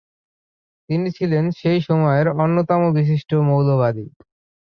[0.89, 4.05] তিনি ছিলেন সেই সময়ের অন্যতম বিশিষ্ট মৌলবাদী।